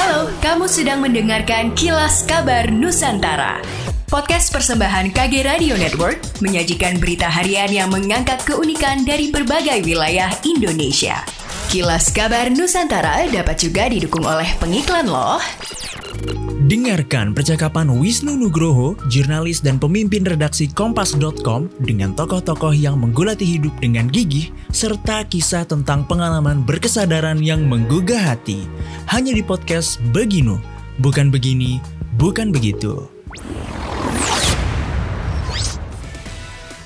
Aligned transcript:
Halo, 0.00 0.32
kamu 0.40 0.64
sedang 0.64 1.04
mendengarkan 1.04 1.76
Kilas 1.76 2.24
Kabar 2.24 2.72
Nusantara. 2.72 3.60
Podcast 4.08 4.48
persembahan 4.48 5.12
KG 5.12 5.44
Radio 5.44 5.76
Network 5.76 6.40
menyajikan 6.40 6.96
berita 6.96 7.28
harian 7.28 7.68
yang 7.68 7.92
mengangkat 7.92 8.40
keunikan 8.48 9.04
dari 9.04 9.28
berbagai 9.28 9.84
wilayah 9.84 10.32
Indonesia. 10.48 11.20
Kilas 11.68 12.08
Kabar 12.16 12.48
Nusantara 12.48 13.28
dapat 13.28 13.60
juga 13.60 13.92
didukung 13.92 14.24
oleh 14.24 14.48
pengiklan 14.56 15.04
loh. 15.04 15.36
Dengarkan 16.64 17.36
percakapan 17.36 17.92
Wisnu 17.92 18.40
Nugroho, 18.40 18.96
jurnalis 19.12 19.60
dan 19.60 19.76
pemimpin 19.76 20.24
redaksi 20.24 20.64
Kompas.com 20.70 21.68
dengan 21.76 22.16
tokoh-tokoh 22.16 22.72
yang 22.72 22.96
menggulati 22.96 23.44
hidup 23.44 23.76
dengan 23.84 24.08
gigih, 24.08 24.48
serta 24.72 25.28
kisah 25.28 25.68
tentang 25.68 26.08
pengalaman 26.08 26.64
berkesadaran 26.64 27.42
yang 27.44 27.68
menggugah 27.68 28.32
hati. 28.32 28.64
Hanya 29.10 29.34
di 29.34 29.42
podcast 29.42 29.98
Beginu, 30.14 30.62
bukan 31.02 31.34
begini, 31.34 31.82
bukan 32.14 32.54
begitu. 32.54 33.10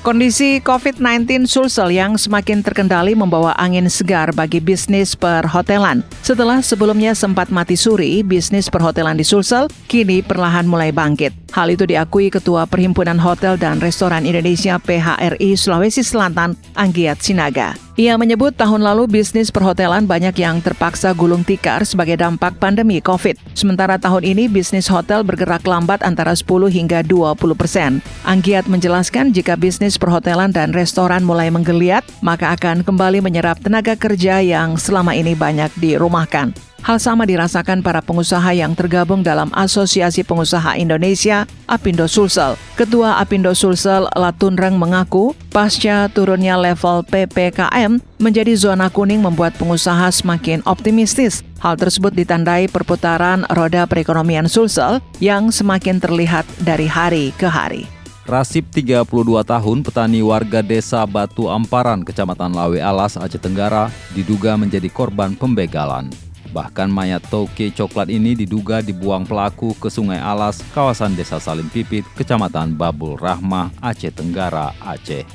Kondisi 0.00 0.56
COVID-19 0.64 1.44
Sulsel 1.44 1.92
yang 1.92 2.16
semakin 2.16 2.64
terkendali 2.64 3.12
membawa 3.12 3.52
angin 3.60 3.92
segar 3.92 4.32
bagi 4.32 4.56
bisnis 4.56 5.12
perhotelan. 5.12 6.00
Setelah 6.24 6.64
sebelumnya 6.64 7.12
sempat 7.12 7.52
mati 7.52 7.76
suri, 7.76 8.24
bisnis 8.24 8.72
perhotelan 8.72 9.20
di 9.20 9.24
Sulsel 9.28 9.68
kini 9.92 10.24
perlahan 10.24 10.64
mulai 10.64 10.96
bangkit. 10.96 11.52
Hal 11.52 11.76
itu 11.76 11.84
diakui 11.84 12.32
Ketua 12.32 12.64
Perhimpunan 12.64 13.20
Hotel 13.20 13.60
dan 13.60 13.84
Restoran 13.84 14.24
Indonesia 14.24 14.80
PHRI 14.80 15.60
Sulawesi 15.60 16.00
Selatan, 16.00 16.56
Anggiat 16.72 17.20
Sinaga. 17.20 17.83
Ia 17.94 18.18
menyebut 18.18 18.58
tahun 18.58 18.82
lalu 18.82 19.06
bisnis 19.06 19.54
perhotelan 19.54 20.02
banyak 20.02 20.34
yang 20.42 20.58
terpaksa 20.58 21.14
gulung 21.14 21.46
tikar 21.46 21.86
sebagai 21.86 22.18
dampak 22.18 22.58
pandemi 22.58 22.98
COVID. 22.98 23.38
Sementara 23.54 24.02
tahun 24.02 24.26
ini 24.34 24.50
bisnis 24.50 24.90
hotel 24.90 25.22
bergerak 25.22 25.62
lambat 25.62 26.02
antara 26.02 26.34
10 26.34 26.74
hingga 26.74 27.06
20 27.06 27.38
persen. 27.54 28.02
Anggiat 28.26 28.66
menjelaskan 28.66 29.30
jika 29.30 29.54
bisnis 29.54 29.94
perhotelan 29.94 30.50
dan 30.50 30.74
restoran 30.74 31.22
mulai 31.22 31.54
menggeliat, 31.54 32.02
maka 32.18 32.50
akan 32.58 32.82
kembali 32.82 33.22
menyerap 33.22 33.62
tenaga 33.62 33.94
kerja 33.94 34.42
yang 34.42 34.74
selama 34.74 35.14
ini 35.14 35.38
banyak 35.38 35.70
dirumahkan. 35.78 36.73
Hal 36.84 37.00
sama 37.00 37.24
dirasakan 37.24 37.80
para 37.80 38.04
pengusaha 38.04 38.52
yang 38.52 38.76
tergabung 38.76 39.24
dalam 39.24 39.48
Asosiasi 39.56 40.20
Pengusaha 40.20 40.76
Indonesia, 40.76 41.48
Apindo 41.64 42.04
Sulsel. 42.04 42.60
Ketua 42.76 43.16
Apindo 43.16 43.56
Sulsel, 43.56 44.04
Latunreng 44.12 44.76
mengaku, 44.76 45.32
pasca 45.48 46.12
turunnya 46.12 46.60
level 46.60 47.00
PPKM 47.08 48.04
menjadi 48.20 48.52
zona 48.52 48.92
kuning 48.92 49.24
membuat 49.24 49.56
pengusaha 49.56 50.12
semakin 50.12 50.60
optimistis. 50.68 51.40
Hal 51.64 51.80
tersebut 51.80 52.12
ditandai 52.12 52.68
perputaran 52.68 53.48
roda 53.48 53.88
perekonomian 53.88 54.44
Sulsel 54.44 55.00
yang 55.24 55.48
semakin 55.48 55.96
terlihat 55.96 56.44
dari 56.60 56.84
hari 56.84 57.32
ke 57.40 57.48
hari. 57.48 57.88
Rasib 58.28 58.68
32 58.68 59.08
tahun, 59.40 59.80
petani 59.80 60.20
warga 60.20 60.60
desa 60.60 61.00
Batu 61.08 61.48
Amparan, 61.48 62.04
Kecamatan 62.04 62.52
Lawe 62.52 62.76
Alas, 62.76 63.16
Aceh 63.16 63.40
Tenggara, 63.40 63.88
diduga 64.12 64.60
menjadi 64.60 64.92
korban 64.92 65.32
pembegalan. 65.32 66.12
Bahkan 66.54 66.86
mayat 66.86 67.26
toke 67.26 67.74
coklat 67.74 68.06
ini 68.14 68.38
diduga 68.38 68.78
dibuang 68.78 69.26
pelaku 69.26 69.74
ke 69.74 69.90
Sungai 69.90 70.22
Alas, 70.22 70.62
kawasan 70.70 71.18
Desa 71.18 71.42
Salim 71.42 71.66
Pipit, 71.66 72.06
Kecamatan 72.14 72.78
Babul 72.78 73.18
Rahmah, 73.18 73.74
Aceh 73.82 74.14
Tenggara, 74.14 74.70
Aceh. 74.78 75.26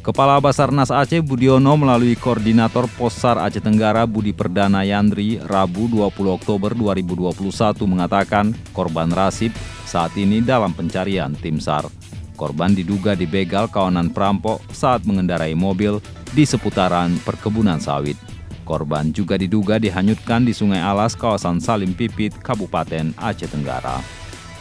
Kepala 0.00 0.40
Basarnas 0.40 0.88
Aceh 0.88 1.20
Budiono 1.20 1.76
melalui 1.76 2.16
Koordinator 2.16 2.88
Posar 2.96 3.36
Aceh 3.36 3.60
Tenggara 3.60 4.08
Budi 4.08 4.32
Perdana 4.32 4.80
Yandri 4.80 5.36
Rabu 5.44 5.92
20 5.92 6.40
Oktober 6.40 6.72
2021 6.72 7.36
mengatakan 7.84 8.56
korban 8.72 9.12
Rasib 9.12 9.52
saat 9.84 10.16
ini 10.16 10.40
dalam 10.40 10.72
pencarian 10.72 11.36
tim 11.36 11.60
SAR. 11.60 11.84
Korban 12.32 12.72
diduga 12.72 13.12
dibegal 13.12 13.68
kawanan 13.68 14.08
perampok 14.08 14.64
saat 14.72 15.04
mengendarai 15.04 15.52
mobil 15.52 16.00
di 16.32 16.48
seputaran 16.48 17.12
perkebunan 17.20 17.76
sawit. 17.76 18.31
Korban 18.72 19.12
juga 19.12 19.36
diduga 19.36 19.76
dihanyutkan 19.76 20.48
di 20.48 20.56
Sungai 20.56 20.80
Alas, 20.80 21.12
kawasan 21.12 21.60
Salim 21.60 21.92
Pipit, 21.92 22.32
Kabupaten 22.40 23.12
Aceh 23.20 23.52
Tenggara. 23.52 24.00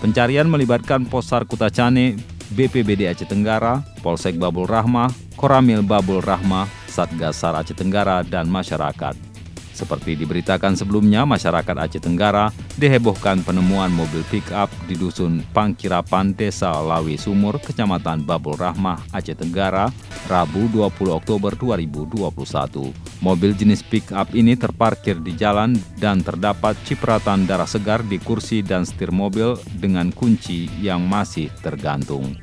Pencarian 0.03 0.51
melibatkan 0.51 1.07
Posar 1.07 1.47
Kutacane, 1.47 2.19
BPBD 2.51 3.07
Aceh 3.07 3.23
Tenggara, 3.23 3.79
Polsek 4.03 4.35
Babul 4.35 4.67
Rahmah, 4.67 5.07
Koramil 5.39 5.79
Babul 5.79 6.19
Rahmah, 6.19 6.67
Satgas 6.91 7.39
SAR 7.39 7.55
Aceh 7.55 7.71
Tenggara, 7.71 8.19
dan 8.27 8.51
masyarakat. 8.51 9.30
Seperti 9.71 10.19
diberitakan 10.19 10.75
sebelumnya, 10.75 11.23
masyarakat 11.23 11.75
Aceh 11.79 12.03
Tenggara 12.03 12.51
dihebohkan 12.75 13.39
penemuan 13.41 13.89
mobil 13.89 14.19
pick-up 14.27 14.67
di 14.85 14.99
Dusun 14.99 15.41
Pangkirapan, 15.55 16.35
Desa 16.35 16.75
Lawi 16.75 17.15
Sumur, 17.15 17.57
Kecamatan 17.63 18.27
Babul 18.27 18.59
Rahmah, 18.59 18.99
Aceh 19.15 19.35
Tenggara, 19.35 19.87
Rabu 20.27 20.67
20 20.69 21.15
Oktober 21.15 21.55
2021. 21.55 22.91
Mobil 23.23 23.51
jenis 23.55 23.79
pick-up 23.85 24.33
ini 24.35 24.59
terparkir 24.59 25.23
di 25.23 25.37
jalan 25.39 25.77
dan 25.97 26.19
terdapat 26.19 26.75
cipratan 26.83 27.47
darah 27.47 27.69
segar 27.69 28.03
di 28.03 28.19
kursi 28.19 28.59
dan 28.59 28.83
setir 28.83 29.13
mobil 29.13 29.55
dengan 29.79 30.11
kunci 30.11 30.67
yang 30.83 31.07
masih 31.07 31.47
tergantung. 31.63 32.35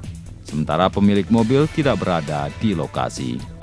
Sementara 0.48 0.88
pemilik 0.88 1.28
mobil 1.28 1.68
tidak 1.76 2.00
berada 2.00 2.48
di 2.56 2.72
lokasi. 2.72 3.57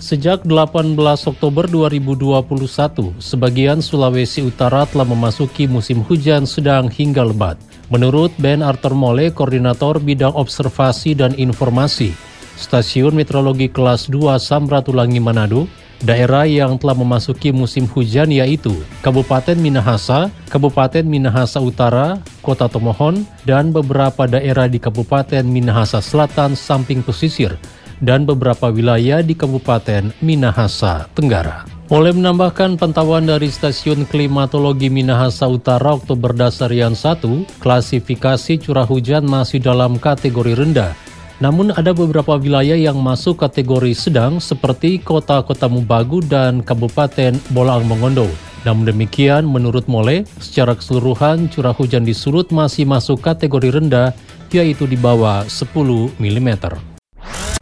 Sejak 0.00 0.48
18 0.48 0.96
Oktober 1.28 1.68
2021, 1.68 3.20
sebagian 3.20 3.84
Sulawesi 3.84 4.40
Utara 4.40 4.88
telah 4.88 5.04
memasuki 5.04 5.68
musim 5.68 6.00
hujan 6.00 6.48
sedang 6.48 6.88
hingga 6.88 7.20
lebat. 7.20 7.60
Menurut 7.92 8.32
Ben 8.40 8.64
Arthur 8.64 8.96
Mole, 8.96 9.28
Koordinator 9.28 10.00
Bidang 10.00 10.32
Observasi 10.32 11.12
dan 11.12 11.36
Informasi, 11.36 12.16
Stasiun 12.56 13.12
Meteorologi 13.12 13.68
Kelas 13.68 14.08
2 14.08 14.40
Samratulangi 14.40 15.20
Manado, 15.20 15.68
daerah 16.00 16.48
yang 16.48 16.80
telah 16.80 16.96
memasuki 16.96 17.52
musim 17.52 17.84
hujan 17.84 18.32
yaitu 18.32 18.72
Kabupaten 19.04 19.60
Minahasa, 19.60 20.32
Kabupaten 20.48 21.04
Minahasa 21.04 21.60
Utara, 21.60 22.16
Kota 22.40 22.72
Tomohon, 22.72 23.28
dan 23.44 23.68
beberapa 23.68 24.24
daerah 24.24 24.64
di 24.64 24.80
Kabupaten 24.80 25.44
Minahasa 25.44 26.00
Selatan 26.00 26.56
samping 26.56 27.04
pesisir, 27.04 27.52
dan 28.00 28.24
beberapa 28.24 28.72
wilayah 28.72 29.20
di 29.20 29.36
Kabupaten 29.36 30.12
Minahasa 30.24 31.06
Tenggara. 31.12 31.68
Oleh 31.90 32.14
menambahkan 32.14 32.78
pantauan 32.78 33.26
dari 33.26 33.50
Stasiun 33.50 34.06
Klimatologi 34.06 34.86
Minahasa 34.86 35.50
Utara 35.50 35.98
Oktober 35.98 36.30
Dasarian 36.30 36.94
1, 36.94 37.60
klasifikasi 37.60 38.62
curah 38.62 38.86
hujan 38.86 39.26
masih 39.26 39.58
dalam 39.58 39.98
kategori 39.98 40.54
rendah. 40.54 40.94
Namun 41.40 41.72
ada 41.72 41.90
beberapa 41.90 42.36
wilayah 42.36 42.76
yang 42.76 43.00
masuk 43.00 43.40
kategori 43.40 43.96
sedang 43.96 44.38
seperti 44.38 45.00
kota-kota 45.00 45.66
Mubagu 45.66 46.20
dan 46.20 46.60
Kabupaten 46.60 47.34
Bolaang 47.50 47.88
Mongondo. 47.88 48.28
Namun 48.62 48.84
demikian, 48.84 49.48
menurut 49.48 49.88
Mole, 49.88 50.28
secara 50.36 50.76
keseluruhan 50.76 51.48
curah 51.48 51.72
hujan 51.72 52.04
di 52.04 52.12
Sulut 52.12 52.52
masih 52.52 52.84
masuk 52.84 53.24
kategori 53.24 53.72
rendah, 53.72 54.12
yaitu 54.52 54.84
di 54.84 55.00
bawah 55.00 55.48
10 55.48 55.72
mm. 56.20 56.50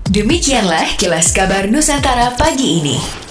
Demikianlah 0.08 0.96
kilas 0.96 1.36
kabar 1.36 1.68
Nusantara 1.68 2.32
pagi 2.32 2.80
ini. 2.80 3.27